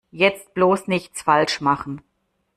Jetzt 0.09 0.55
bloß 0.55 0.87
nichts 0.87 1.21
falsch 1.21 1.61
machen! 1.61 2.01